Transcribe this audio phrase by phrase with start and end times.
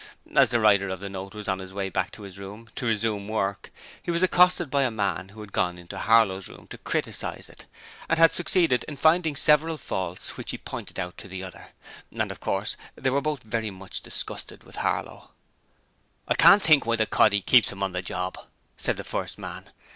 [0.35, 2.87] As the writer of the note was on his way back to his room to
[2.87, 6.79] resume work he was accosted by a man who had gone into Harlow's room to
[6.79, 7.67] criticize it,
[8.09, 11.67] and had succeeded in finding several faults which he pointed out to the other,
[12.11, 15.29] and of course they were both very much disgusted with Harlow.
[16.27, 18.39] 'I can't think why the coddy keeps him on the job,'
[18.77, 19.69] said the first man.